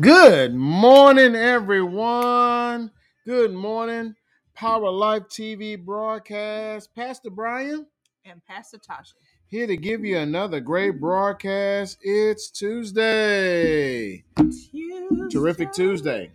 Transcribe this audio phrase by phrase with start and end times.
[0.00, 2.90] Good morning, everyone.
[3.24, 4.14] Good morning.
[4.54, 6.94] Power Life TV broadcast.
[6.94, 7.86] Pastor Brian
[8.24, 9.12] and Pastor Tasha.
[9.46, 11.98] here to give you another great broadcast.
[12.02, 14.24] It's Tuesday.
[14.36, 15.28] Tuesday.
[15.30, 16.32] Terrific Tuesday.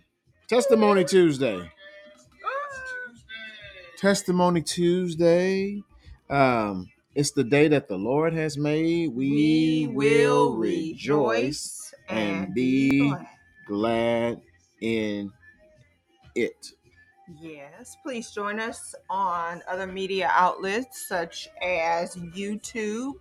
[0.48, 1.70] Testimony Tuesday.
[3.98, 5.82] Testimony Tuesday.
[6.30, 9.14] Um, it's the day that the Lord has made.
[9.14, 13.26] We, will rejoice and be glad.
[13.66, 14.40] glad
[14.80, 15.32] in
[16.34, 16.72] it.
[17.40, 23.12] Yes, please join us on other media outlets such as YouTube.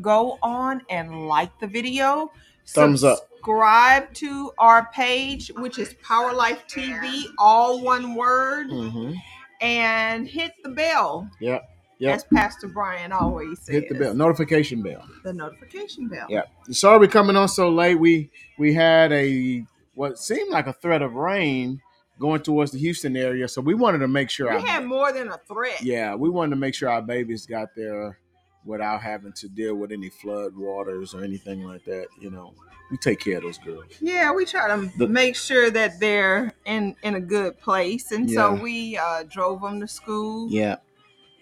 [0.00, 2.30] Go on and like the video.
[2.68, 3.18] Thumbs up.
[3.18, 9.12] Subscribe to our page, which is Power Life TV, all one word, Mm-hmm.
[9.60, 11.28] and hit the bell.
[11.40, 11.68] Yep.
[11.98, 12.14] Yep.
[12.14, 13.74] As Pastor Brian always says.
[13.74, 14.12] Hit the bell.
[14.14, 15.02] Notification bell.
[15.24, 16.26] The notification bell.
[16.28, 16.42] Yeah.
[16.70, 17.94] Sorry we're coming on so late.
[17.94, 19.64] We we had a
[19.94, 21.80] what seemed like a threat of rain
[22.18, 24.50] going towards the Houston area, so we wanted to make sure.
[24.50, 25.82] We our- had more than a threat.
[25.82, 28.18] yeah, we wanted to make sure our babies got there
[28.64, 32.06] without having to deal with any flood waters or anything like that.
[32.20, 32.52] You know,
[32.90, 33.84] we take care of those girls.
[34.00, 38.30] Yeah, we try to The- make sure that they're in in a good place, and
[38.30, 40.48] so we uh, drove them to school.
[40.50, 40.76] Yeah,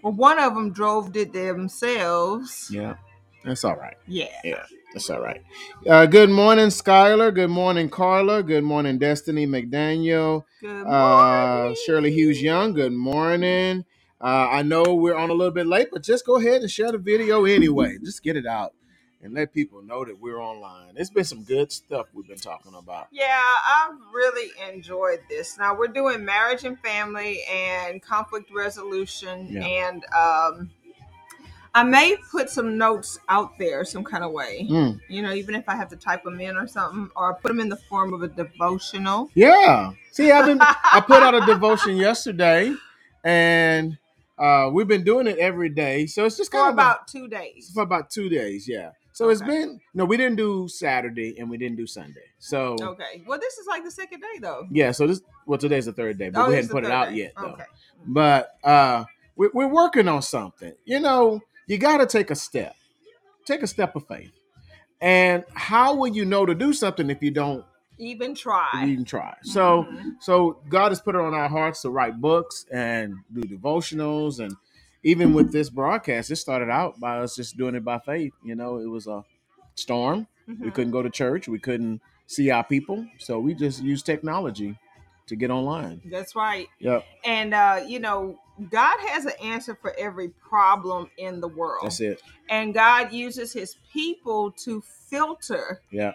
[0.05, 2.71] Well, one of them drove it themselves.
[2.71, 2.97] yeah,
[3.45, 3.97] that's all right.
[4.09, 4.29] Yeah.
[4.45, 5.43] Yeah, that's all right.
[5.89, 7.35] Uh, good morning, Skylar.
[7.35, 8.43] Good morning, Carla.
[8.45, 10.45] Good morning, Destiny McDaniel.
[10.61, 10.91] Good Uh,
[11.61, 11.77] morning.
[11.87, 13.87] Shirley Hughes Young, good morning.
[14.23, 16.93] Uh, I know we're on a little bit late, but just go ahead and share
[16.93, 17.99] the video anyway.
[18.05, 18.75] Just get it out
[19.25, 20.93] and let people know that we're online.
[20.97, 23.09] It's been some good stuff we've been talking about.
[23.11, 25.57] Yeah, I've really enjoyed this.
[25.59, 29.63] Now we're doing marriage and family and conflict resolution, Yeah.
[29.65, 30.71] and um,
[31.75, 34.69] I may put some notes out there some kind of way.
[34.71, 37.49] Mm, You know, even if I have to type them in or something, or put
[37.49, 39.31] them in the form of a devotional.
[39.35, 39.93] yeah.
[40.13, 42.73] See, I've been I put out a devotion yesterday,
[43.25, 43.99] and
[44.39, 46.07] uh, we've been doing it every day.
[46.07, 47.71] So it's just for kind of about two days.
[47.75, 48.69] for about two days.
[48.69, 48.91] Yeah.
[49.15, 52.25] So it's been no, we didn't do Saturday and we didn't do Sunday.
[52.41, 53.23] So Okay.
[53.27, 54.67] Well, this is like the second day though.
[54.71, 54.91] yeah.
[54.91, 57.15] So this well today's the third day, but Oh, we hadn't put it out day.
[57.17, 57.47] yet though.
[57.53, 57.65] Okay.
[58.07, 59.05] but uh
[59.37, 62.75] we're, we're working on something you know you got to take a step
[63.47, 64.33] take a step of faith
[65.01, 67.65] and how will you know to do something if you don't
[67.99, 68.69] Even try.
[68.87, 70.17] even try so Mhm.
[70.21, 74.55] so god has put it on our hearts to write books and do devotionals and
[75.05, 78.55] even with this broadcast it started out by us just doing it by faith you
[78.55, 79.25] know it was a
[79.77, 80.27] storm.
[80.47, 80.75] We Mhm.
[80.75, 81.49] couldn't go to church.
[81.49, 83.07] We couldn't see our people.
[83.19, 84.79] So we just used technology
[85.27, 86.01] to get online.
[86.05, 86.69] That's right.
[86.79, 87.05] yep.
[87.25, 88.39] And uh, you know,
[88.71, 91.81] God has an answer for every problem in the world.
[91.85, 92.23] that's it.
[92.49, 96.13] And God uses his people to filter yeah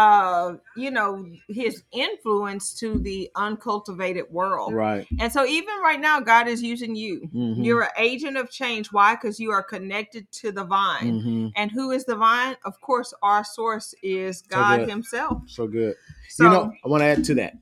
[0.00, 4.72] uh, you know, his influence to the uncultivated world.
[4.72, 7.28] right And so even right now, God is using you.
[7.34, 7.62] Mhm.
[7.64, 8.90] You're an agent of change.
[8.92, 9.14] Why?
[9.14, 11.20] Because you are connected to the vine.
[11.20, 12.56] hmm And who is the vine?
[12.64, 14.88] Of course, our source is God good.
[14.88, 15.42] Himself.
[15.46, 15.96] So good.
[16.30, 17.54] So, you know, I want to add to that.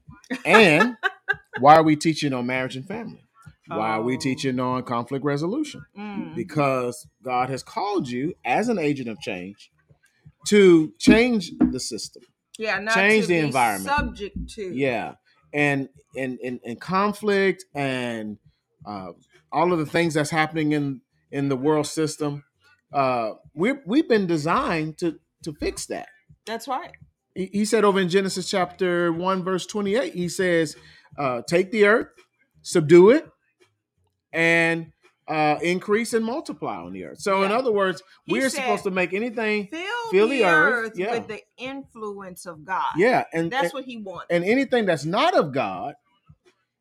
[0.45, 0.97] And
[1.59, 3.25] why are we teaching on marriage and family?
[3.67, 4.21] Why are we Oh.
[4.21, 5.85] teaching on conflict resolution?
[5.97, 9.71] mm, Because God has called you as an agent of change
[10.47, 12.23] to change the system.
[12.59, 13.95] yeah, not change to the environment.
[13.97, 15.15] Subject to Yeah.
[15.53, 18.39] And and and, and conflict and
[18.85, 19.13] uh,
[19.53, 21.01] all of the things that's happening in
[21.31, 22.45] in the world system.
[22.93, 26.09] Uh, we we've been designed to to fix that.
[26.47, 26.93] That's right.
[27.35, 30.77] he he said over in Genesis chapter 1, verse 28, he says,
[31.19, 32.09] uh, Take the earth,
[32.63, 33.29] subdue it,
[34.33, 34.93] and
[35.29, 37.21] uh, increase and multiply on the earth.
[37.21, 40.45] So, in other words, He we're said, supposed to make anything, Fill, Fill the, the
[40.47, 41.11] earth, earth, yeah.
[41.13, 42.93] with the influence of God.
[42.97, 44.27] yeah, and, That's and, what He wants.
[44.31, 45.95] and anything that's not of God,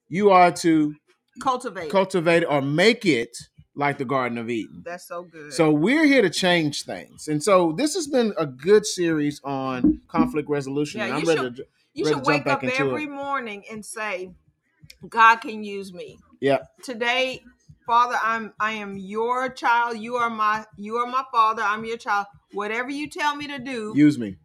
[0.09, 0.95] you are to
[1.41, 1.91] Cultivate.
[1.91, 3.37] cultivate or make it
[3.75, 4.81] like the Garden of Eden.
[4.85, 5.53] That's so good.
[5.53, 10.01] So we're here to change things, and so this has been a good series on
[10.07, 10.99] conflict resolution.
[10.99, 13.03] Yeah, and I'm you ready should- to, you ready should to jump wake up every
[13.03, 13.09] it.
[13.11, 14.31] morning and say,
[15.07, 16.59] "God can use me." Yeah.
[16.83, 17.43] Today,
[17.87, 19.97] Father, I'm I am your child.
[19.97, 21.63] You are my you are my father.
[21.63, 22.27] I'm your child.
[22.53, 24.35] Whatever you tell me to do, use me.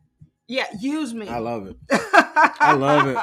[0.48, 1.28] yeah, use me.
[1.28, 1.76] I love it.
[1.90, 3.18] I love it.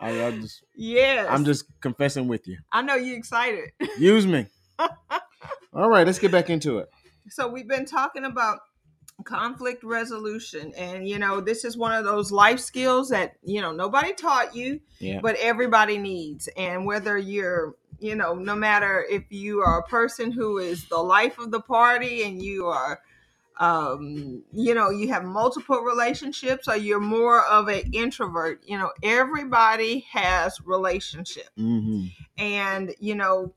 [0.00, 0.60] I love this.
[0.76, 2.58] Yes, I'm just confessing with you.
[2.72, 3.70] I know you're excited.
[3.98, 4.46] Use me.
[5.72, 6.90] All right, let's get back into it.
[7.30, 8.58] so we've been talking about
[9.24, 13.70] conflict resolution and you know this is one of those life skills that you know
[13.72, 15.20] nobody taught you Yeah.
[15.22, 20.32] but everybody needs and whether you're you know no matter if you are a person
[20.32, 23.00] who is the life of the party and you are
[23.60, 28.90] um you know you have multiple relationships or you're more of an introvert you know
[29.02, 31.50] everybody has relationships.
[31.56, 32.06] Hmm
[32.38, 33.52] and you know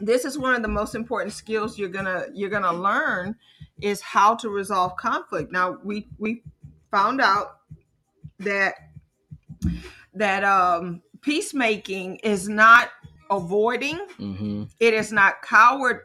[0.00, 3.36] this is one of the most important skills you're gonna you're gonna learn
[3.80, 5.52] is how to resolve conflict.
[5.52, 6.42] Now we we
[6.90, 7.58] found out
[8.38, 8.74] that
[10.14, 12.90] that um peacemaking is not
[13.30, 16.00] avoiding hmm it is not coward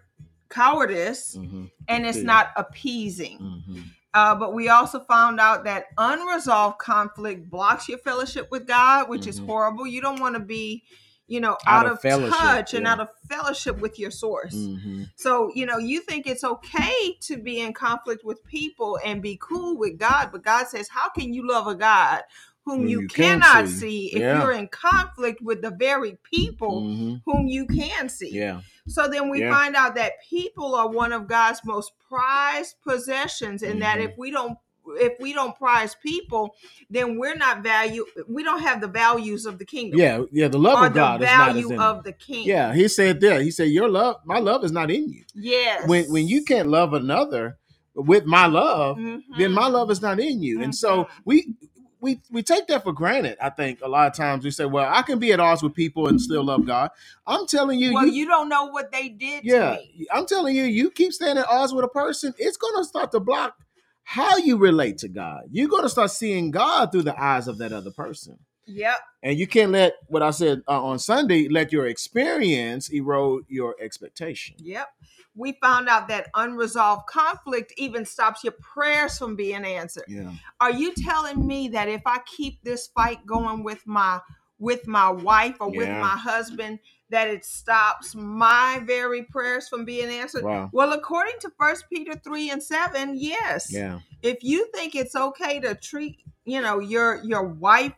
[0.49, 2.23] cowardice hmm and it's Yeah.
[2.23, 3.79] not appeasing hmm
[4.13, 9.27] uh, but we also found out that unresolved conflict blocks your fellowship with God, which
[9.27, 9.45] is Mhm.
[9.45, 9.85] horrible.
[9.85, 10.83] You don't want to be,
[11.27, 12.93] you know, out, Out of of, fellowship, touch and yeah.
[12.93, 14.55] out of fellowship with your source.
[14.55, 19.21] hmm So, you know, you think it's okay to be in conflict with people and
[19.21, 22.23] be cool with God, but God says, How can you love a God
[22.65, 23.79] whom you, you cannot see?
[23.79, 24.39] see, if Yeah.
[24.39, 28.31] you're in conflict with the very people hmm whom you can see?
[28.31, 28.61] Yeah.
[28.87, 29.53] So then we Yeah.
[29.53, 34.05] find out that people are one of God's most prized possessions, and that Mhm.
[34.05, 34.57] if we don't
[34.99, 36.55] if we don't prize people,
[36.89, 39.99] then we're not value we don't have the values of the kingdom.
[39.99, 40.23] Yeah.
[40.31, 40.47] Yeah.
[40.47, 42.47] The love of the God is not value of the king.
[42.47, 42.73] yeah.
[42.73, 43.39] He said there.
[43.41, 45.87] He said, "Your love, my love, is not in you." Yes.
[45.87, 47.57] When when you can't love another
[47.93, 49.53] with my love, then Mhm.
[49.53, 50.63] my love is not in you.
[50.63, 51.07] And so Mhm.
[51.25, 51.53] we
[52.01, 53.37] we we take that for granted.
[53.41, 55.73] I think a lot of times we say, "Well, I can be at odds with
[55.73, 56.91] people and still love God."
[57.27, 60.07] I'm telling you, well, you, you don't know what they did yeah, to me.
[60.11, 63.11] I'm telling you, you keep staying at odds with a person, it's going to start
[63.11, 63.55] to block
[64.03, 65.43] how you relate to God.
[65.51, 68.39] You're going to start seeing God through the eyes of that other person.
[68.65, 68.97] Yep.
[69.23, 73.75] And you can't let what I said uh, on Sunday let your experience erode your
[73.81, 74.55] expectation.
[74.59, 74.87] Yep.
[75.35, 80.05] We found out that unresolved conflict even stops your prayers from being answered.
[80.07, 80.33] Yeah.
[80.59, 84.19] Are you telling me that if I keep this fight going with my
[84.57, 86.79] with my wife or with my husband
[87.09, 90.43] that it stops my very prayers from being answered?
[90.43, 90.69] Wow.
[90.73, 93.71] Well, according to First Peter 3 and 7, yes.
[93.71, 93.99] Yeah.
[94.21, 97.93] If you think it's okay to treat, you know, your your wife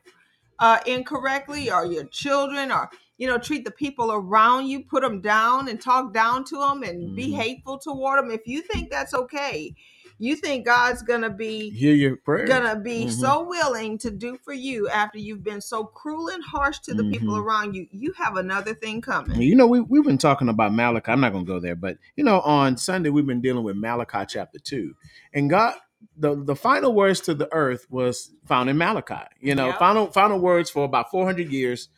[0.59, 2.89] uh incorrectly or your children or
[3.21, 6.81] you know treat the people around you put them down and talk down to them
[6.81, 7.35] and be Mhm.
[7.35, 9.75] hateful toward them if you think that's okay
[10.17, 12.47] you think god's gonna be Hear your prayer.
[12.47, 13.11] gonna be Mhm.
[13.11, 17.03] so willing to do for you after you've been so cruel and harsh to the
[17.05, 17.43] people Mhm.
[17.43, 21.11] around you you have another thing coming You know, we, we've been talking about Malachi.
[21.11, 24.25] I'm not to go there, but, you know, on Sunday, we've been dealing with Malachi
[24.27, 24.93] chapter 2.
[25.33, 25.75] And God,
[26.17, 29.25] the, the final words to the earth was found in Malachi.
[29.39, 29.79] You know, Yep.
[29.79, 31.89] final final words for about 400 years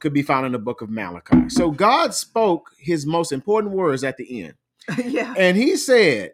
[0.00, 1.48] could be found in the book of Malachi.
[1.48, 4.54] So God spoke his most important words at the end.
[5.04, 6.32] yeah And he said,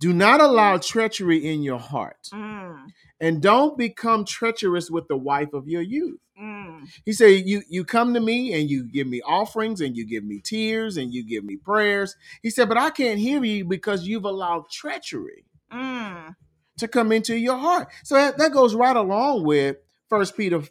[0.00, 2.86] Do not allow treachery in your heart, Mm,
[3.20, 6.20] and don't become treacherous with the wife of your youth.
[6.40, 6.86] mm.
[7.04, 10.24] He said, "You you come to me and you give me offerings and you give
[10.24, 14.06] me tears and you give me prayers." He said, "But I can't hear you because
[14.06, 16.34] you've allowed treachery Mm.
[16.78, 19.76] to come into your heart." So that, that goes right along with
[20.08, 20.62] First Peter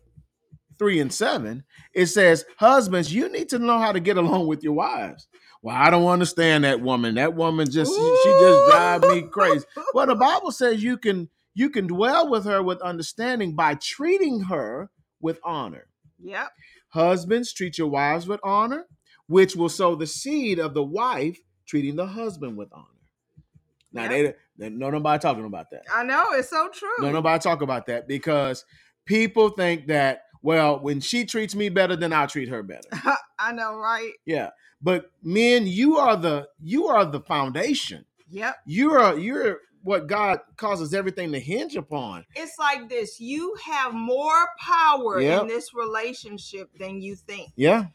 [0.79, 1.63] three and seven.
[1.93, 5.27] It says, "Husbands, you need to know how to get along with your wives."
[5.61, 7.15] Well, I don't understand that woman.
[7.15, 9.65] That woman just she, she just drive me crazy.
[9.93, 14.41] Well, the Bible says you can you can dwell with her with understanding by treating
[14.41, 14.89] her
[15.19, 15.87] with honor.
[16.23, 16.49] Yep.
[16.89, 18.85] Husbands, treat your wives with honor,
[19.27, 22.85] which will sow the seed of the wife treating the husband with honor.
[23.91, 25.83] Now they, they no nobody talking about that.
[25.93, 26.89] I know it's so true.
[26.99, 28.63] No nobody talk about that because
[29.05, 32.87] people think that well, when she treats me better, then I'll treat her better.
[33.39, 34.11] I know, right?
[34.25, 34.49] Yeah,
[34.81, 38.05] but men, you are the you are the foundation.
[38.29, 38.55] Yep.
[38.65, 42.25] You're you're what God causes everything to hinge upon.
[42.35, 43.19] It's like this.
[43.19, 45.41] You have more power Yep.
[45.43, 47.51] in this relationship than you think.
[47.55, 47.85] Yeah,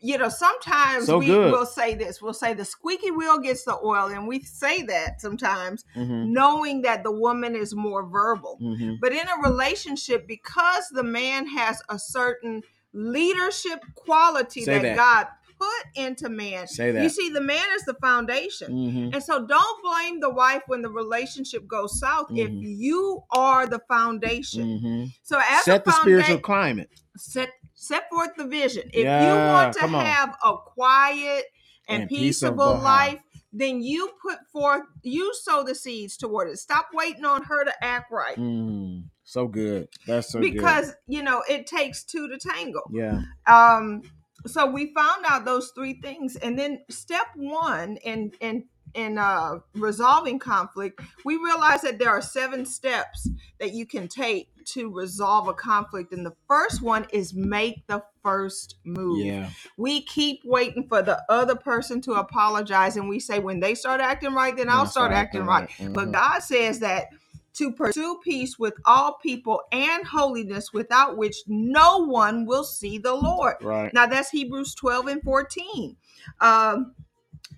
[0.00, 1.50] You know, sometimes So we good.
[1.52, 2.22] will say this.
[2.22, 6.82] We'll say the squeaky wheel gets the oil, and we say that sometimes hmm knowing
[6.82, 8.56] that the woman is more verbal.
[8.60, 12.62] hmm But in a relationship, because the man has a certain
[12.92, 14.96] leadership quality that, that.
[14.96, 15.26] God
[15.58, 17.02] put into man, Say that.
[17.02, 18.70] you see, the man is the foundation.
[18.70, 22.60] hmm And so don't blame the wife when the relationship goes south if Mhm.
[22.62, 24.78] you are the foundation.
[24.78, 26.90] hmm So as Set the spiritual climate.
[27.16, 28.90] set set forth the vision.
[28.92, 31.44] If you want to have a quiet
[31.88, 33.20] and, And peaceable life,
[33.52, 36.58] then you put forth you sow the seeds toward it.
[36.58, 38.36] Stop waiting on her to act right.
[38.36, 39.88] Mm, so good.
[40.06, 40.52] That's so good.
[40.52, 42.82] because you know it takes two to tango.
[42.92, 43.22] Yeah.
[43.46, 44.02] um
[44.46, 49.58] so we found out those three things and then step one in in in uh,
[49.74, 53.28] resolving conflict, we realized that there are seven steps
[53.60, 58.02] that you can take to resolve a conflict, and the first one is make the
[58.22, 59.26] first move.
[59.26, 59.50] Yeah.
[59.76, 64.00] We keep waiting for the other person to apologize, and we say when they start
[64.00, 65.68] acting right, then I'll start acting right.
[65.80, 65.94] right.
[65.94, 66.12] But Mhm.
[66.12, 67.06] God says that
[67.54, 73.14] to pursue peace with all people and holiness, without which no one will see the
[73.14, 73.56] Lord.
[73.62, 73.92] Right.
[73.94, 75.96] Now that's Hebrews 12 and 14.
[76.40, 76.94] Um,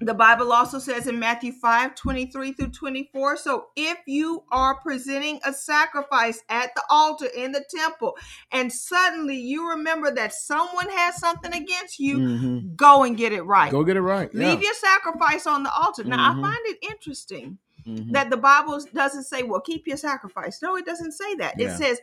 [0.00, 3.36] the Bible also says in Matthew 5 23 through 24.
[3.36, 8.16] So if you are presenting a sacrifice at the altar in the temple,
[8.50, 12.76] and suddenly you remember that someone has something against you, Mhm.
[12.76, 13.70] go and get it right.
[13.70, 14.30] Go get it right.
[14.32, 14.48] Yeah.
[14.48, 16.04] Leave your sacrifice on the altar.
[16.04, 16.38] Now, Mhm.
[16.38, 18.12] I find it interesting Mhm.
[18.12, 20.62] that the Bible doesn't say, well, keep your sacrifice.
[20.62, 21.54] No, it doesn't say that.
[21.58, 21.68] Yeah.
[21.68, 22.00] It says,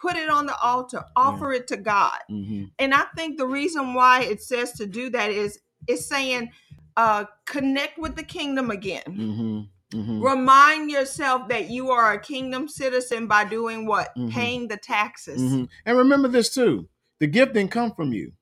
[0.00, 2.18] put it on the altar, offer it to God.
[2.30, 2.70] Mhm.
[2.78, 6.50] And I think the reason why it says to do that is it's saying,
[7.00, 9.02] uh, connect with the kingdom again.
[9.08, 9.68] Mhm.
[9.94, 10.22] Mhm.
[10.22, 14.14] Remind yourself that you are a kingdom citizen by doing what?
[14.16, 14.30] Mhm.
[14.30, 15.40] Paying the taxes.
[15.40, 15.68] Mhm.
[15.86, 16.88] And remember this too:
[17.18, 18.32] the gift didn't come from you.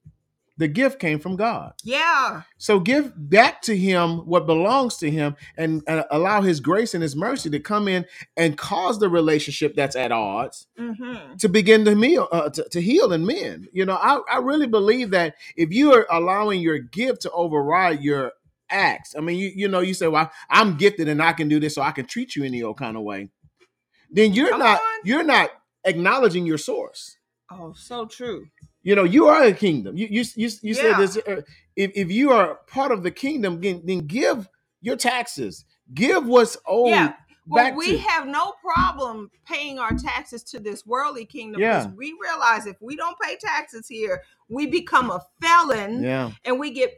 [0.59, 1.73] The gift came from God.
[1.85, 2.43] Yeah.
[2.59, 7.03] So give back to Him what belongs to Him, and, and allow His grace and
[7.03, 8.05] His mercy to come in
[8.37, 12.81] and cause the relationship that's at odds hmm to begin to heal, uh, to, to
[12.81, 13.69] heal and mend.
[13.73, 18.03] You know, I, I really believe that if you are allowing your gift to override
[18.03, 18.33] your
[18.71, 21.61] acts, I mean, you you know, you say, "Well, I'm gifted and I can do
[21.61, 23.31] this, so I can treat you any old kind of way."
[24.11, 25.01] Then you're Come not on.
[25.05, 25.51] you're not
[25.85, 27.17] acknowledging your source.
[27.51, 28.47] Oh, so true.
[28.83, 29.97] You know, you are a kingdom.
[29.97, 30.99] You you you, you said Yeah.
[30.99, 31.17] this.
[31.19, 31.43] Uh,
[31.77, 34.49] if if you are part of the kingdom, then, then give
[34.81, 35.65] your taxes.
[35.95, 36.91] Give what's owed.
[36.91, 37.15] Yeah.
[37.47, 41.81] Well, back we to- have no problem paying our taxes to this worldly kingdom Yeah.
[41.87, 46.31] because we realize if we don't pay taxes here, we become a felon Yeah.
[46.45, 46.93] and we get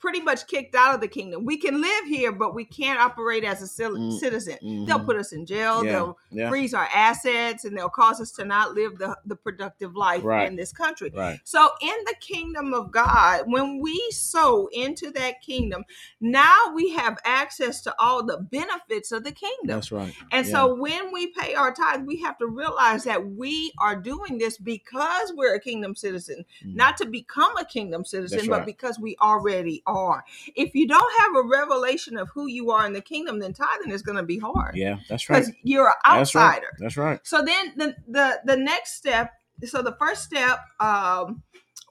[0.00, 1.44] pretty much kicked out of the kingdom.
[1.44, 4.56] We can live here, but we can't operate as a Mm, citizen.
[4.86, 5.04] They'll mhm.
[5.06, 5.84] put us in jail.
[5.84, 5.92] Yeah.
[5.92, 6.48] They'll Yeah.
[6.48, 10.48] freeze our assets, and they'll cause us to not live the, the productive life Right.
[10.48, 11.12] in this country.
[11.14, 11.38] Right.
[11.44, 15.84] So, in the kingdom of God, when we sow into that kingdom,
[16.20, 19.66] now we have access to all the benefits of the kingdom.
[19.66, 20.14] That's right.
[20.32, 20.52] And Yeah.
[20.52, 24.56] so when we pay our tithes, we have to realize that we are doing this
[24.56, 26.74] because we're a kingdom citizen, Mhm.
[26.74, 30.24] not to become a kingdom citizen, That's but because we already are.
[30.56, 33.90] If you don't have a revelation of who you are in the kingdom, then tithing
[33.92, 34.98] is going to be hard Yeah.
[35.08, 35.40] That's right.
[35.44, 36.44] because you're an That's right.
[36.44, 36.70] outsider.
[36.78, 37.20] That's right.
[37.24, 39.32] So then the, the the next step,
[39.64, 41.42] so the first step um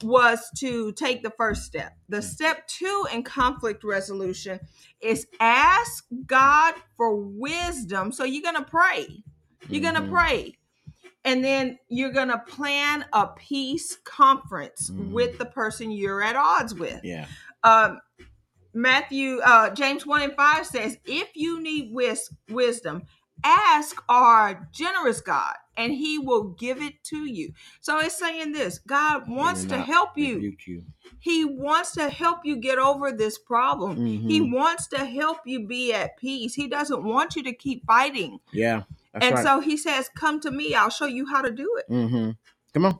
[0.01, 1.91] was to take the first step.
[2.07, 4.59] The step two in conflict resolution
[5.01, 8.11] is ask God for wisdom.
[8.13, 9.07] So you're gonna pray.
[9.67, 10.11] You're gonna Mhm.
[10.11, 10.55] pray.
[11.25, 15.11] And then you're gonna plan a peace conference Mhm.
[15.11, 17.25] with the person you're at odds with Yeah.
[17.63, 17.99] Um,
[18.73, 23.03] Matthew, uh, James 1 and 5 says, if you need wis- wisdom,
[23.43, 27.53] ask our generous God, and he will give it to you.
[27.81, 30.55] So it's saying this God wants to help you.
[30.65, 30.83] You.
[31.19, 34.05] He wants to help you get over this problem.
[34.05, 34.53] He Mhm.
[34.53, 36.53] wants to help you be at peace.
[36.53, 38.39] He doesn't want you to keep fighting.
[38.51, 38.83] Yeah.
[39.13, 39.43] And right.
[39.43, 41.85] so he says, Come to me, I'll show you how to do it.
[41.87, 42.31] hmm
[42.73, 42.99] Come on.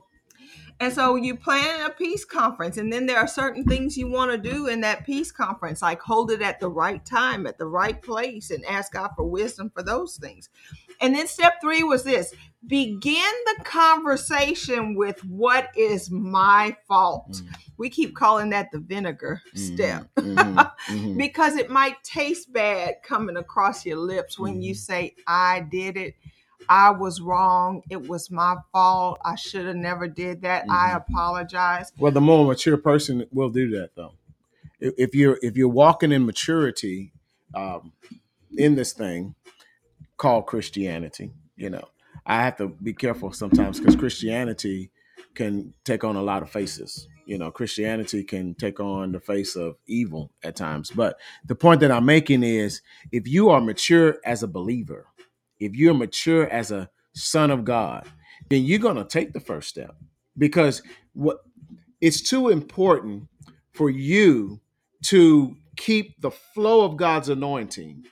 [0.80, 4.30] And so you plan a peace conference, and then there are certain things you want
[4.32, 7.66] to do in that peace conference, like hold it at the right time, at the
[7.66, 10.48] right place, and ask God for wisdom for those things.
[11.02, 12.34] And then step three was this
[12.66, 17.30] begin the conversation with what is my fault.
[17.30, 17.56] Mhm.
[17.78, 20.70] We keep calling that the vinegar step Mhm.
[20.86, 21.16] Mhm.
[21.16, 24.78] because it might taste bad coming across your lips when you Mhm.
[24.78, 26.14] say, I did it.
[26.68, 27.82] I was wrong.
[27.90, 29.18] It was my fault.
[29.24, 30.66] I should have never did that.
[30.70, 30.96] I Mhm.
[30.96, 31.92] apologize.
[31.98, 34.14] Well, the more mature person will do that, though.
[34.80, 37.12] If if you're if you're walking in maturity
[37.54, 37.92] um,
[38.56, 39.34] in this thing
[40.16, 41.88] called Christianity, you know,
[42.26, 44.90] I have to be careful sometimes because Christianity
[45.34, 47.08] can take on a lot of faces.
[47.26, 50.90] You know, Christianity can take on the face of evil at times.
[50.90, 55.06] But the point that I'm making is if you are mature as a believer,
[55.60, 58.08] if you're mature as a son of God,
[58.48, 59.96] then you're going to take the first step
[60.38, 61.38] because what
[62.00, 63.28] it's too important
[63.72, 64.60] for you
[65.06, 68.04] to keep the flow of God's anointing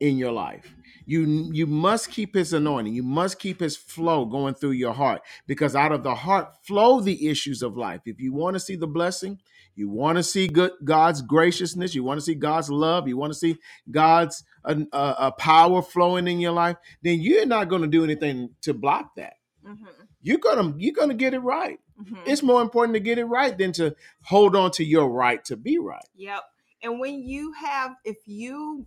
[0.00, 0.74] in your life.
[1.06, 2.94] You you must keep his anointing.
[2.94, 7.00] You must keep his flow going through your heart because out of the heart flow
[7.00, 8.02] the issues of life.
[8.06, 9.38] If you want to see the blessing,
[9.78, 13.32] you want to see good God's graciousness, you want to see God's love, you want
[13.32, 13.56] to see
[13.90, 18.02] God's uh, uh, uh, power flowing in your life, then you're not going to do
[18.04, 19.34] anything to block that.
[19.64, 19.86] Mhm,
[20.22, 21.78] You're gonna you're gonna get it right.
[22.00, 22.18] mhm.
[22.26, 25.56] It's more important to get it right than to hold on to your right to
[25.56, 26.08] be right.
[26.16, 26.42] Yep.
[26.82, 28.86] And when you have, if you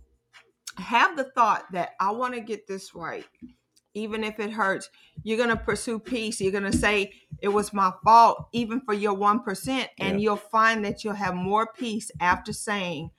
[0.78, 3.26] have the thought that I want to get this right,
[3.94, 4.88] even if it hurts,
[5.22, 6.40] you're going to pursue peace.
[6.40, 9.88] You're going to say, it was my fault, even for your 1%.
[9.98, 10.24] And Yeah.
[10.24, 13.10] you'll find that you'll have more peace after saying,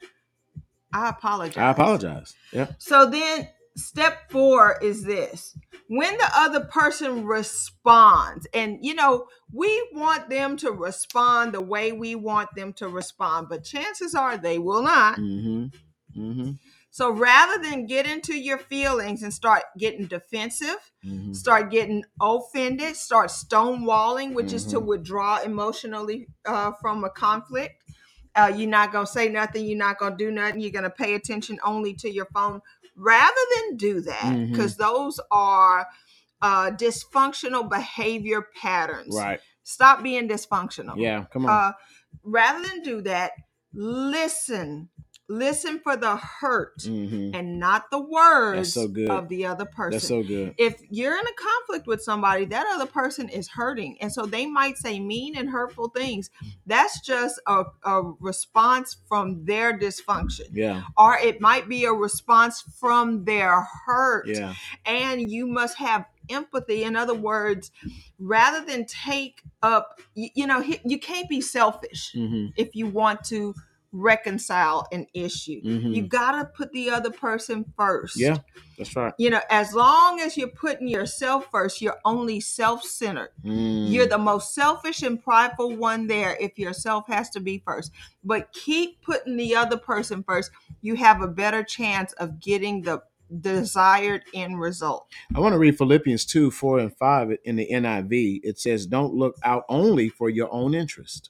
[0.94, 1.58] I apologize.
[1.58, 2.36] I apologize.
[2.51, 2.68] Yeah.
[2.77, 9.89] So then step four is this when the other person responds, and you know, we
[9.94, 14.60] want them to respond the way we want them to respond, but chances are they
[14.60, 15.18] will not.
[15.18, 15.65] Mm-hmm.
[16.22, 16.51] Mm-hmm.
[16.93, 21.33] So rather than get into your feelings and start getting defensive, Mm-hmm.
[21.33, 24.85] start getting offended, start stonewalling, which is to Mhm.
[24.85, 27.83] withdraw emotionally uh, from a conflict.
[28.35, 29.65] Uh, you're not going to say nothing.
[29.65, 30.62] You're not going to do nothing.
[30.62, 32.62] You're going to pay attention only to your phone.
[32.95, 35.88] Rather than do that, because those are
[36.43, 39.15] uh, dysfunctional behavior patterns.
[39.15, 39.39] Right.
[39.63, 40.93] Stop being dysfunctional.
[40.97, 41.25] Yeah.
[41.33, 41.51] Come on.
[41.51, 41.73] Uh,
[42.23, 43.31] rather than do that,
[43.73, 44.89] listen.
[45.30, 47.34] Listen for the hurt mm-hmm.
[47.34, 50.53] and not the words so of the other person That's so good.
[50.58, 53.98] if you're in a conflict with somebody, that other person is hurting.
[54.01, 56.30] And so they might say mean and hurtful things.
[56.65, 60.50] That's just a, a response from their dysfunction.
[60.51, 60.84] Yeah.
[60.98, 64.27] Or it might be a response from their hurt.
[64.27, 64.53] Yeah.
[64.86, 66.84] And you must have empathy.
[66.84, 67.72] In other words,
[68.20, 72.48] rather than take up, you, you know, you can't be selfish Mm-hmm.
[72.58, 73.53] if you want to
[73.93, 75.62] reconcile an issue.
[75.62, 75.93] Mm-hmm.
[75.93, 78.39] You got to put the other person first Yeah.
[78.77, 79.13] That's right.
[79.19, 83.29] you know, as long as you're putting yourself first, you're only self centered.
[83.45, 83.91] Mm.
[83.91, 87.91] You're the most selfish and prideful one there if yourself has to be first.
[88.23, 90.51] But keep putting the other person first.
[90.81, 93.03] You have a better chance of getting the
[93.41, 95.07] desired end result.
[95.35, 98.41] I want to read Philippians 2, 4, and 5 in the NIV.
[98.43, 101.29] It says, Don't look out only for your own interest,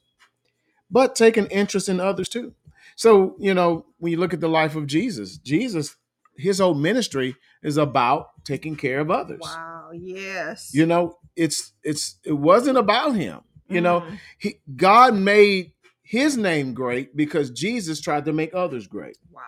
[0.94, 2.54] but take an interest in others too.
[2.96, 5.96] So, you know, when you look at the life of Jesus, Jesus,
[6.38, 9.40] his whole ministry is about taking care of others.
[9.42, 10.72] Wow, yes.
[10.74, 13.42] You know, it's it's it wasn't about him.
[13.68, 14.20] You know, Mhm.
[14.38, 15.72] he, God made
[16.04, 19.18] his name great because Jesus tried to make others great.
[19.32, 19.42] Wow.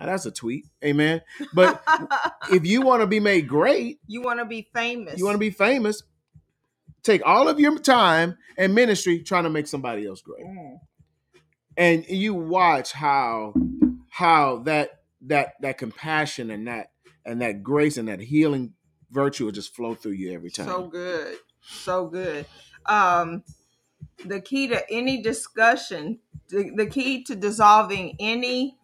[0.00, 0.64] Now, that's a tweet.
[0.84, 1.20] Amen.
[1.52, 1.82] But
[2.52, 5.18] if you want to be made great, you want to be famous.
[5.18, 6.02] you want to be famous,
[7.02, 10.44] take all of your time and ministry trying to make somebody else great.
[10.44, 10.78] Mm.
[11.76, 13.54] And you watch how
[14.10, 16.90] how that that that compassion and that
[17.24, 18.74] and that grace and that healing
[19.10, 20.66] virtue will just flow through you every time.
[20.66, 21.38] So good.
[21.62, 22.46] So good.
[22.86, 23.42] Um
[24.24, 28.78] the key to any discussion, the, the key to dissolving any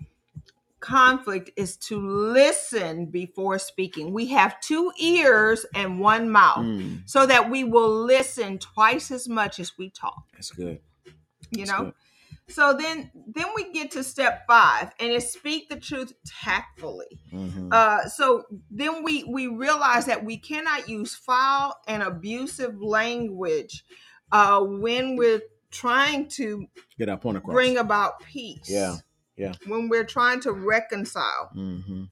[0.81, 4.13] conflict is to listen before speaking.
[4.13, 9.29] We have two ears and one mouth Mm, so that we will listen twice as
[9.29, 10.81] much as we talk, that's good.
[11.51, 11.85] you That's know?
[11.87, 11.95] good.
[12.51, 17.19] So then then we get to step 5 and it's speak the truth tactfully.
[17.33, 17.69] Mhm.
[17.73, 23.85] Uh, so then we we realize that we cannot use foul and abusive language
[24.33, 26.67] uh, when we're trying to
[26.99, 27.53] Get our point across.
[27.53, 28.69] bring about peace.
[28.71, 28.97] Yeah,
[29.39, 29.55] yeah.
[29.67, 32.05] When we're trying to reconcile, hmm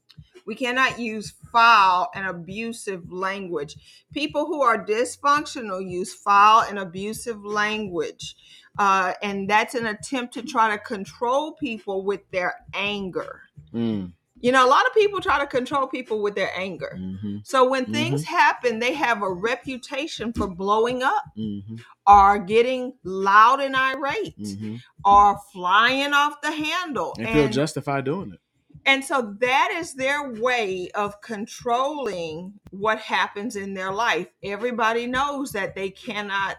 [0.47, 3.77] we cannot use foul and abusive language.
[4.13, 8.37] People who are dysfunctional use foul and abusive language.
[8.79, 13.43] Uh, and that's an attempt to try to control people with their anger.
[13.75, 16.93] Mm, You know, a lot of people try to control people with their anger.
[16.97, 21.59] hmm So when things happen, they have a reputation for blowing up hmm
[22.07, 27.15] or getting loud and irate hmm or flying off the handle.
[27.19, 28.41] And feel justified doing it.
[28.85, 34.29] and so that is their way of controlling what happens in their life.
[34.43, 36.57] Everybody knows that they cannot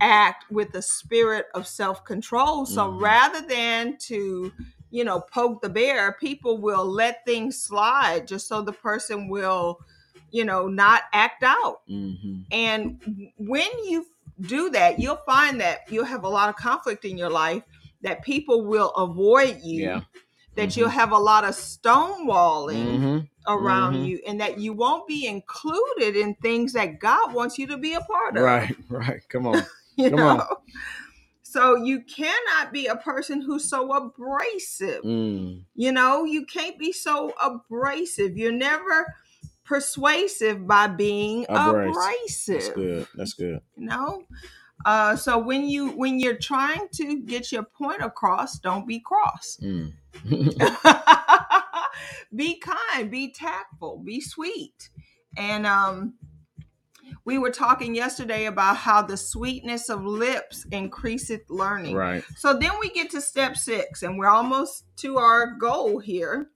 [0.00, 2.66] act with the spirit of self-control.
[2.66, 3.00] So Mhm.
[3.00, 4.52] rather than to
[4.94, 9.78] you know poke the bear people will let things slide just so the person will
[10.30, 13.00] you know not act out hmm and
[13.36, 14.06] when you
[14.40, 17.62] do that, you'll find that you'll have a lot of conflict in your life,
[18.02, 20.00] that people will avoid you, Yeah.
[20.56, 20.76] that Mhm.
[20.76, 24.08] you'll have a lot of stonewalling hmm around Mhm.
[24.08, 27.94] you, and that you won't be included in things that God wants you to be
[27.94, 28.42] a part of.
[28.42, 29.20] Right, right.
[29.28, 29.62] Come on.
[29.98, 30.28] Come know?
[30.28, 30.46] on.
[31.54, 35.04] So you cannot be a person who's so abrasive.
[35.04, 38.36] Mm, You know, you can't be so abrasive.
[38.36, 39.14] You're never
[39.64, 42.56] persuasive by being Abrasive.
[42.56, 42.60] abrasive.
[42.60, 43.06] that's good.
[43.14, 43.60] That's good.
[43.76, 44.24] you know
[44.84, 49.56] uh so when you when you're trying to get your point across don't be cross
[49.62, 49.92] Mm.
[52.34, 54.90] be kind be tactful be sweet
[55.36, 56.14] and um
[57.26, 61.96] We were talking yesterday about how the sweetness of lips increaseth learning.
[61.96, 62.22] Right.
[62.36, 66.50] So then we get to step six, and we're almost to our goal here.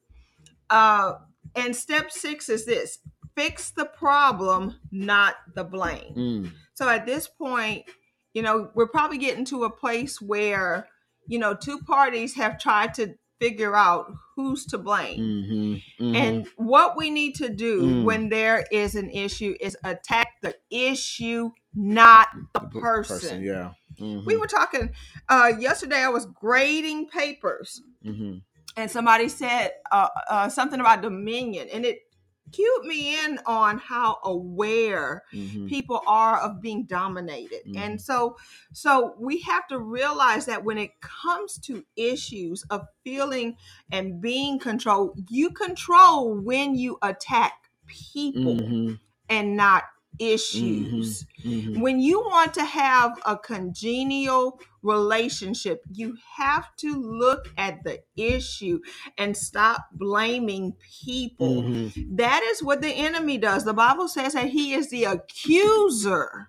[0.68, 1.14] Uh,
[1.54, 2.98] and step six is this
[3.34, 6.14] fix the problem, not the blame.
[6.14, 6.52] Mm.
[6.74, 7.84] So at this point,
[8.34, 10.86] you know, we're probably getting to a place where,
[11.26, 15.18] you know, two parties have tried to figure out who's to blame.
[15.20, 16.04] Mm-hmm.
[16.04, 16.14] Mm-hmm.
[16.14, 18.04] And what we need to do Mm.
[18.04, 23.42] when there is an issue is attack the issue, not the The person.
[23.42, 23.72] Yeah.
[24.00, 24.24] Mhm.
[24.26, 24.90] We were talking
[25.28, 25.96] uh, yesterday.
[26.02, 28.42] I was grading papers, Mhm.
[28.76, 31.98] and somebody said uh, uh, something about dominion, and it
[32.52, 35.68] cued me in on how aware Mhm.
[35.68, 37.76] people are of being dominated Mhm.
[37.76, 38.36] and so
[38.72, 43.56] so we have to realize that when it comes to issues of feeling
[43.92, 48.98] and being controlled you control when you attack people Mhm.
[49.28, 49.84] and not
[50.18, 51.80] issues Mhm.
[51.80, 58.80] when you want to have a congenial relationship, you have to look at the issue
[59.16, 61.62] and stop blaming people.
[61.62, 62.16] Mhm.
[62.16, 63.64] That is what the enemy does.
[63.64, 66.48] The Bible says that he is the accuser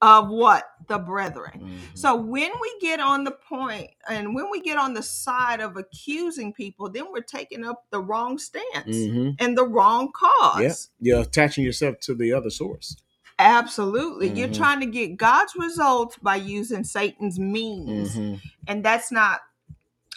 [0.00, 0.64] of what?
[0.86, 1.60] The brethren.
[1.62, 1.98] Mhm.
[1.98, 5.78] So when we get on the point and when we get on the side of
[5.78, 9.36] accusing people, then we're taking up the wrong stance Mhm.
[9.38, 10.60] and the wrong cause.
[10.60, 10.74] Yeah.
[11.00, 12.96] You're attaching yourself to the other source.
[13.38, 14.28] Absolutely.
[14.30, 14.56] You're Mhm.
[14.56, 18.16] trying to get God's results by using Satan's means.
[18.16, 18.40] Mhm.
[18.68, 19.40] And that's not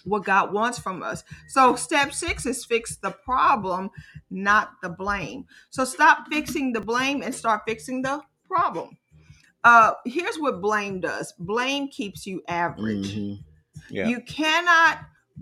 [0.04, 1.24] what God wants from us.
[1.48, 3.90] So, step six is fix the problem,
[4.30, 5.46] not the blame.
[5.70, 8.98] So, stop fixing the blame and start fixing the problem.
[9.64, 13.16] Uh, here's what blame does blame keeps you average.
[13.16, 13.44] Mhm.
[13.90, 14.08] Yeah.
[14.08, 15.00] You cannot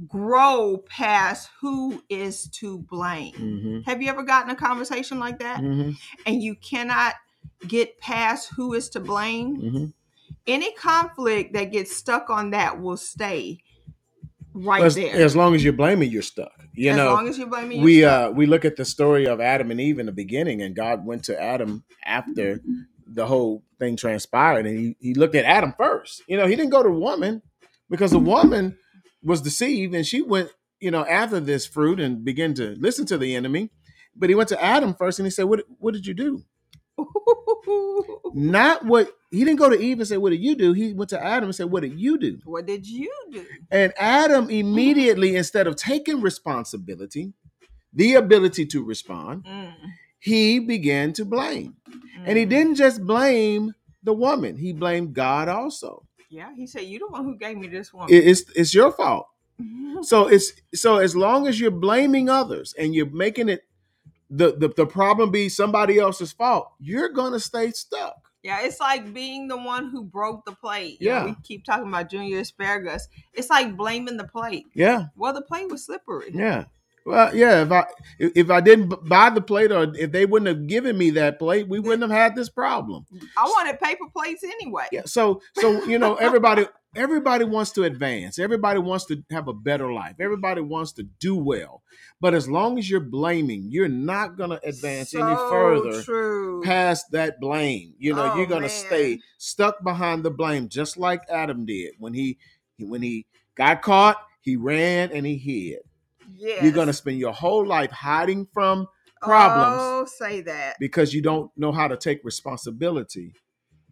[0.07, 3.33] grow past who is to blame.
[3.35, 3.85] Mhm.
[3.85, 5.61] Have you ever gotten a conversation like that?
[5.61, 5.97] Mhm.
[6.25, 7.13] and you cannot
[7.67, 9.93] get past who is to blame, Mhm.
[10.47, 13.59] any conflict that gets stuck on that will stay
[14.53, 15.15] right As, there.
[15.15, 16.51] as long as you're blaming, you're stuck.
[16.73, 18.31] You as know, long as you're blaming we yourself.
[18.31, 21.05] uh we look at the story of Adam and Eve in the beginning, and God
[21.05, 22.61] went to Adam after
[23.07, 26.23] the whole thing transpired, and he, he looked at Adam first.
[26.27, 27.41] You know, he didn't go to the woman
[27.89, 28.77] because the woman
[29.23, 33.17] was deceived, and she went, you know, after this fruit and began to listen to
[33.17, 33.69] the enemy.
[34.15, 36.43] But he went to Adam first, and he said, "What what did you do?"
[38.33, 41.09] Not what he didn't go to Eve and say, "What did you do?" He went
[41.09, 43.45] to Adam and said, "What did you do?" what did you do?
[43.71, 47.33] And Adam immediately, instead of taking responsibility,
[47.93, 49.73] the ability to respond, Mm,
[50.19, 51.75] he began to blame.
[52.25, 52.49] And he mm.
[52.49, 56.03] didn't just blame the woman, he blamed God also.
[56.29, 58.91] Yeah, he said, You're the one who gave me this one." It- It's, it's your
[58.91, 59.27] fault.
[60.01, 63.61] So it's so as long as you're blaming others and you're making it
[64.29, 68.15] the, the, the problem be somebody else's fault, you're gonna stay stuck.
[68.43, 70.97] yeah, it's like being the one who broke the plate.
[71.01, 71.25] You know, Yeah.
[71.25, 73.07] we keep talking about Junior Asparagus.
[73.33, 74.65] It's like blaming the plate.
[74.73, 76.31] Yeah, Well, the plate was slippery.
[76.33, 76.65] yeah.
[77.07, 77.61] Well, yeah.
[77.61, 77.85] If I
[78.17, 81.37] if if I didn't buy the plate, or if they wouldn't have given me that
[81.37, 83.05] plate, we wouldn't have had this problem.
[83.37, 84.85] I wanted paper plates anyway.
[84.91, 85.03] Yeah.
[85.05, 88.39] So so you know everybody everybody wants to advance.
[88.39, 90.15] Everybody wants to have a better life.
[90.19, 91.81] Everybody wants to do well.
[92.21, 96.61] But as long as you're blaming, you're not going to advance any further True.
[96.63, 97.93] past that blame.
[97.97, 101.93] You know, Oh, you're going to stay stuck behind the blame just like Adam did
[101.99, 102.37] when he
[102.79, 105.79] when he got caught, he ran and he hid.
[106.33, 106.63] Yes.
[106.63, 108.87] You're going to spend your whole life hiding from
[109.21, 110.75] problems Oh, say that.
[110.79, 113.33] because you don't know how to take responsibility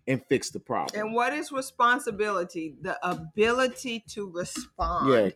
[0.07, 0.99] and fix the problem.
[0.99, 2.75] And what is responsibility?
[2.81, 5.09] The ability to respond.
[5.11, 5.29] Yeah.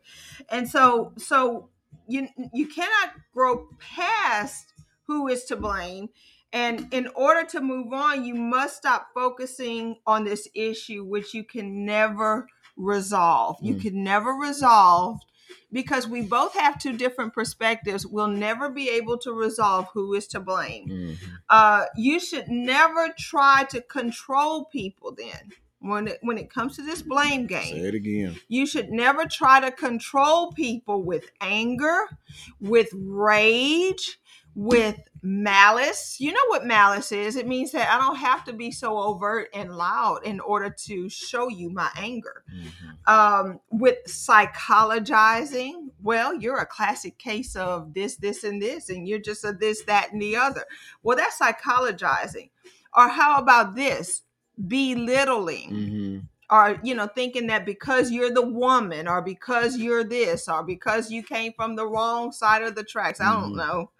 [0.50, 1.70] And so, so
[2.08, 6.10] you you cannot grow past who is to blame.
[6.54, 11.44] And in order to move on, you must stop focusing on this issue, which you
[11.44, 13.58] can never resolve.
[13.62, 13.82] You Mm.
[13.82, 15.20] can never resolve
[15.72, 18.06] because we both have two different perspectives.
[18.06, 20.88] We'll never be able to resolve who is to blame.
[20.90, 21.18] Mhm.
[21.50, 26.82] uh, you should never try to control people then when it, when it comes to
[26.82, 28.36] this blame game, Say it again.
[28.48, 31.98] you should never try to control people with anger
[32.60, 34.20] with rage
[34.56, 34.98] with
[35.28, 38.98] malice you know what malice is it means that i don't have to be so
[38.98, 43.10] overt and loud in order to show you my anger Mhm.
[43.10, 49.20] um, with psychologizing, well, you're a classic case of this, this, and this, and you're
[49.20, 50.64] just a this, that, and the other.
[51.04, 52.50] Well, that's psychologizing.
[52.96, 54.24] Or how about this?
[54.68, 56.28] Belittling, Mhm.
[56.50, 61.12] or you know, thinking that because you're the woman, or because you're this, or because
[61.12, 63.22] you came from the wrong side of the tracks.
[63.22, 63.58] I don't Mhm.
[63.58, 63.92] know.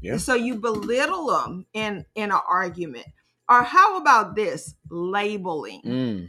[0.00, 0.16] Yeah.
[0.18, 3.06] So you belittle them in in an argument.
[3.48, 5.82] Or how about this labeling?
[5.84, 6.28] Mm,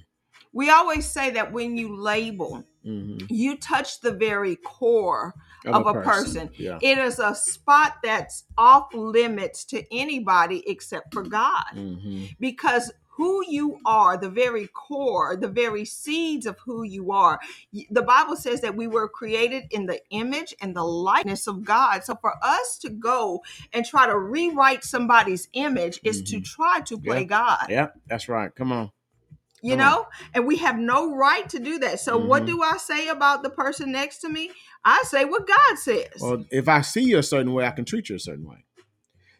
[0.53, 3.25] We always say that when you label, mhm.
[3.29, 6.49] you touch the very core of a person.
[6.57, 6.79] Yeah.
[6.81, 11.65] It is a spot that's off limits to anybody except for God.
[11.75, 12.35] Mhm.
[12.39, 17.37] because who you are, the very core, the very seeds of who you are.
[17.91, 22.05] The Bible says that we were created in the image and the likeness of God.
[22.05, 26.45] So for us to go and try to rewrite somebody's image is to Mhm.
[26.45, 27.25] try to play Yeah.
[27.25, 27.65] God.
[27.67, 28.55] Yeah, that's right.
[28.55, 28.93] Come on.
[29.61, 29.91] You Come on.
[29.91, 31.99] know, and we have no right to do that.
[31.99, 32.47] So, what Mhm.
[32.47, 34.51] do I say about the person next to me?
[34.85, 36.21] I say what God says.
[36.21, 38.63] Well, if I see you a certain way, I can treat you a certain way.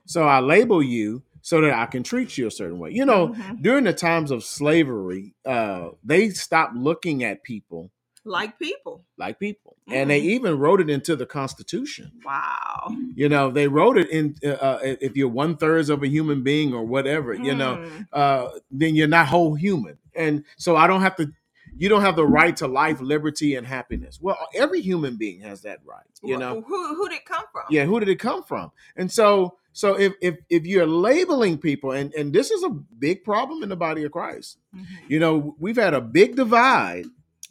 [0.06, 2.92] So I label you so that I can treat you a certain way.
[2.92, 3.62] You know, Mhm.
[3.62, 7.92] during the times of slavery, uh, they stopped looking at people
[8.26, 9.06] like people.
[9.18, 10.26] like people, and they Mhm.
[10.26, 12.12] even wrote it into the Constitution.
[12.24, 12.96] Wow.
[13.16, 14.36] You know, they wrote it in.
[14.44, 18.08] Uh, uh, if you're one thirds of a human being or whatever, you know, Mm.
[18.14, 19.98] uh, then you're not whole human.
[20.16, 21.32] And so I don't have to.
[21.76, 24.20] You don't have the right to life, liberty, and happiness.
[24.22, 26.06] Well, every human being has that right.
[26.22, 27.64] You know, who who did it come from?
[27.70, 31.92] yeah who did it come from and so so if if if you're labeling people
[31.92, 32.70] and and this is a
[33.06, 34.86] big problem in the body of christ Mhm.
[35.08, 37.06] you know we've had a big divide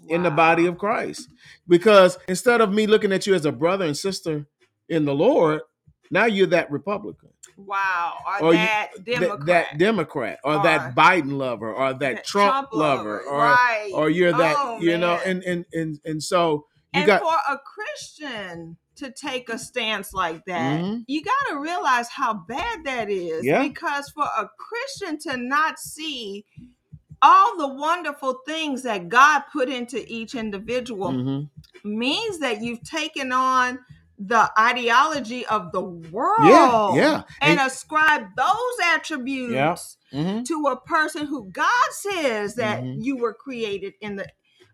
[0.09, 1.29] in the body of christ
[1.67, 4.47] because instead of me looking at you as a brother and sister
[4.89, 5.61] in the lord
[6.11, 8.13] now you're that republican Wow.
[8.41, 9.47] Or, Or that that- Democrat.
[9.47, 13.91] that democrat or, Or- that biden lover or that, that trump, lover, or right.
[13.93, 17.35] or you're that Oh, you know and and and and so you and got for
[17.55, 21.05] a Christian to take a stance like that, Mhm.
[21.07, 23.45] you got to realize how bad that is.
[23.45, 23.63] Yeah.
[23.63, 26.45] Because for a Christian to not see
[27.21, 31.51] all the wonderful things that God put into each individual Mhm.
[31.85, 33.81] means that you've taken on
[34.21, 40.45] the ideology of the world yeah yeah and ascribe those attributes Mhm.
[40.45, 42.97] to a person who God says that Mhm.
[43.01, 44.27] you were created in the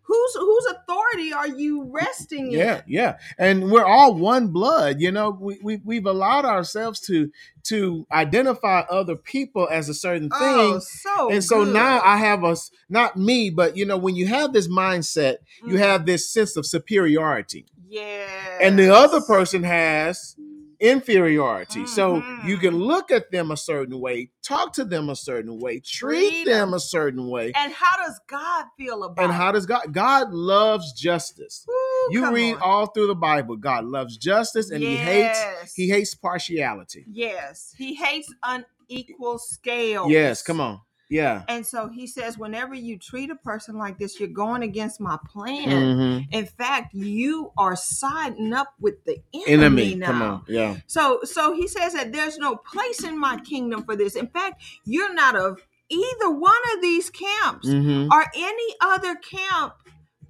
[0.07, 2.59] whose whose authority are you resting in?
[2.59, 3.17] yeah yeah.
[3.37, 7.31] and we're all one blood you know we, we we've allowed ourselves to
[7.63, 11.73] to identify other people as a certain thing Oh, so and so good.
[11.73, 15.75] now i have us not me but you know when you have this mindset you
[15.75, 15.79] Mm.
[15.79, 18.59] have this sense of superiority Yeah.
[18.61, 20.35] and the other person has
[20.79, 22.85] inferiority so you can Mhm.
[22.85, 26.69] look at them a certain way talk to them a certain way treat Treat them
[26.69, 26.73] 'em.
[26.73, 30.93] a certain way And how does God feel about and how does god god loves
[30.93, 32.61] justice Ooh, you read on.
[32.61, 33.55] all through the Bible.
[33.55, 35.43] God loves justice and he hates
[35.75, 37.05] he hates partiality.
[37.07, 40.11] Yes, he hates unequal scales.
[40.11, 40.81] Yes, come on.
[41.09, 41.43] Yeah.
[41.47, 45.17] And so he says, whenever you treat a person like this, you're going against my
[45.31, 45.69] plan.
[45.69, 46.27] Mhm.
[46.31, 49.95] In fact, you are siding up with the enemy, Enemy.
[49.95, 50.07] now.
[50.07, 50.41] Come on.
[50.47, 50.77] Yeah.
[50.87, 54.15] So so he says that there's no place in my kingdom for this.
[54.15, 59.73] In fact, you're not of either one of these camps hmm or any other camp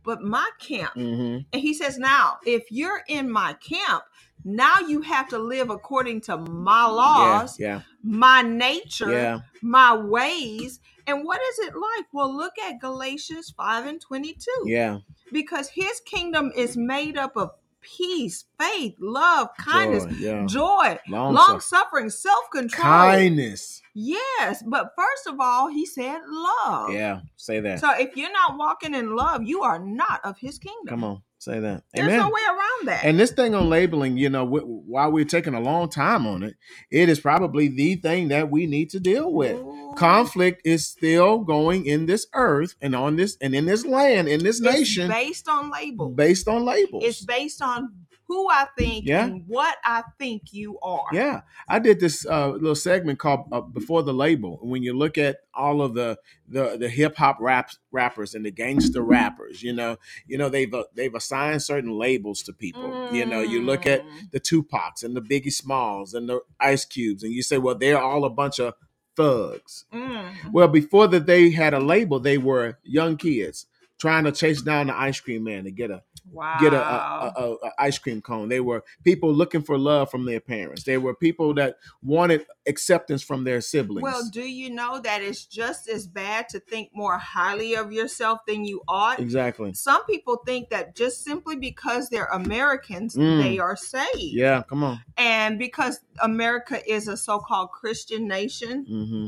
[0.04, 0.94] but my camp.
[0.94, 4.04] hmm And he says, now, if you're in my camp,
[4.46, 7.82] now you have to live according to my laws, Yeah.
[8.04, 9.40] my nature, Yeah.
[9.62, 10.80] my ways.
[11.08, 12.06] And what is it like?
[12.14, 15.00] Well, look at Galatians 5 and 22 Yeah.
[15.34, 20.12] because his kingdom is made up of peace, faith, love, kindness, Joy.
[20.20, 20.46] Yeah.
[20.48, 22.10] joy, Long, long suffering.
[22.10, 22.84] suffering, self control.
[22.84, 23.82] Kindness.
[23.94, 26.92] Yes, but first of all, he said love.
[26.92, 27.22] Yeah.
[27.38, 27.80] Say that.
[27.80, 30.88] So if you're not walking in love, you are not of his kingdom.
[30.88, 31.22] Come on.
[31.46, 31.84] Say that.
[31.94, 32.18] There's Amen.
[32.22, 33.06] no way around that.
[33.06, 36.42] And this thing on labeling, you know, wh- while we're taking a long time on
[36.42, 36.56] it,
[36.90, 39.56] it is probably the thing that we need to deal with.
[39.56, 39.94] Ooh.
[39.96, 44.44] Conflict is still going in this earth and on this and in this land, in
[44.44, 46.16] this It's nation, based on labels.
[46.16, 47.04] based on labels.
[47.06, 47.94] It's based on
[48.28, 49.26] who I think Yeah.
[49.26, 51.06] and what I think you are.
[51.14, 55.18] Yeah, I did this uh, little segment called uh, "Before the Label." When you look
[55.18, 59.74] at all of the the, the hip hop rap rappers and the gangster rappers, you
[59.74, 63.10] know, you know they've uh, they've assigned certain labels to people.
[63.14, 64.32] You know, you look at Mm.
[64.32, 68.02] the Tupacs and the Biggie Smalls and the Ice Cubes, and you say, well, they're
[68.02, 68.74] all a bunch of
[69.16, 69.86] thugs.
[69.94, 70.52] Mm.
[70.52, 73.66] Well, before that they had a label, they were young kids
[74.00, 76.58] trying to chase down the ice cream man to get a Wow.
[76.60, 78.50] get a, a, a, a ice cream cone.
[78.50, 80.84] They were people looking for love from their parents.
[80.84, 84.04] They were people that wanted acceptance from their siblings.
[84.04, 88.40] well, do you know that it's just as bad to think more highly of yourself
[88.48, 89.20] than you ought?
[89.20, 89.74] exactly.
[89.74, 93.38] Some people think that just simply because they're Americans, Mm.
[93.38, 94.10] they are saved.
[94.18, 95.00] Yeah, come on.
[95.16, 99.28] And because America is a so called Christian nation, hmm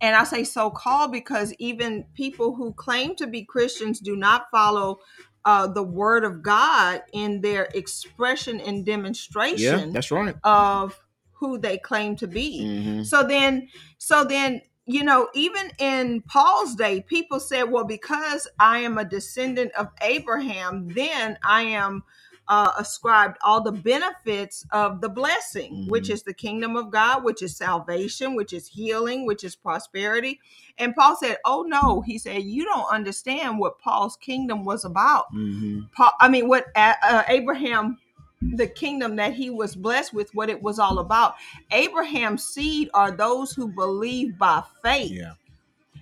[0.00, 4.46] and I say so called because even people who claim to be Christians do not
[4.50, 4.98] follow
[5.44, 9.80] uh, the word of God in their expression and demonstration.
[9.80, 10.34] Yeah, that's right.
[10.44, 11.00] of
[11.32, 12.82] who they claim to be.
[12.82, 18.48] hmm So then, so then you know, even in Paul's day, people said, well, because
[18.58, 22.04] I am a descendant of Abraham, then I am
[22.48, 25.88] uh, ascribed all the benefits of the blessing, Mhm.
[25.88, 30.40] which is the kingdom of God, which is salvation, which is healing, which is prosperity.
[30.78, 32.00] And Paul said, oh, no.
[32.00, 35.26] He said, you don't understand what Paul's kingdom was about.
[35.30, 37.98] hmm Paul, I mean, what uh, Abraham,
[38.40, 41.34] the kingdom that he was blessed with, what it was all about.
[41.72, 45.10] Abraham's seed are those who believe by faith.
[45.12, 45.32] Yeah.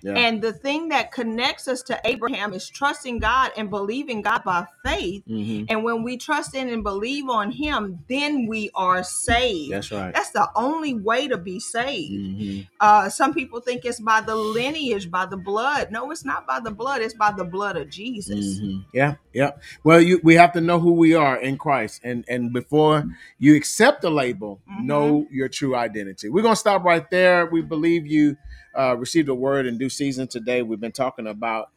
[0.03, 0.15] Yeah.
[0.17, 4.65] And the thing that connects us to Abraham is trusting God and believing God by
[4.85, 5.23] faith.
[5.27, 9.73] hmm And when we trust in and believe on Him, then we are saved.
[9.73, 10.13] That's right.
[10.13, 12.13] That's the only way to be saved.
[12.37, 15.91] hmm Uh, some people think it's by the lineage, by the blood.
[15.91, 17.01] No, it's not by the blood.
[17.01, 18.59] It's by the blood of Jesus.
[18.59, 18.85] Mhm.
[18.93, 19.51] Yeah, yeah.
[19.83, 23.05] Well, you we have to know who we are in Christ, and and before
[23.39, 24.83] you accept the label, Mhm.
[24.85, 26.29] know your true identity.
[26.29, 27.47] We're gonna stop right there.
[27.47, 28.37] We believe you
[28.77, 30.61] uh, received a word in due season today.
[30.61, 31.69] We've been talking about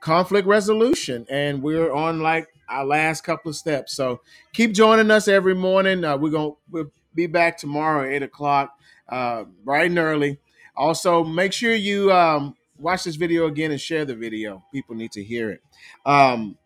[0.00, 3.94] conflict resolution, and we're on like our last couple of steps.
[3.94, 4.20] So
[4.52, 6.04] keep joining us every morning.
[6.04, 10.38] Uh, we're gonna we'll be back tomorrow at eight o'clock, uh, bright and early.
[10.76, 14.64] Also, make sure you um, watch this video again and share the video.
[14.72, 15.62] People need to hear it.
[16.04, 16.56] Um,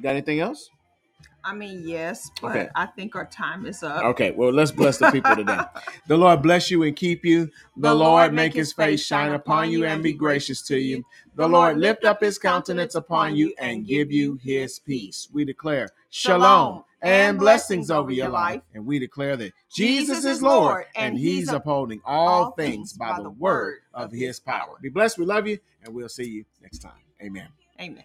[0.00, 0.70] got anything else?
[1.44, 2.68] I mean, yes, but Okay.
[2.74, 4.04] I think our time is up.
[4.04, 5.58] Okay, well, let's bless the people today.
[6.06, 7.50] The Lord bless you and keep you.
[7.76, 11.04] The, Lord make his face shine upon you and be gracious to you.
[11.36, 15.28] The Lord lift up his countenance upon you and give you his peace.
[15.32, 18.62] We declare shalom and blessings over your life.
[18.74, 23.80] And we declare that Jesus is Lord and he's upholding all things by the word
[23.94, 24.76] of his power.
[24.80, 25.18] Be blessed.
[25.18, 26.92] We love you and we'll see you next time.
[27.22, 27.48] Amen.
[27.80, 28.04] Amen.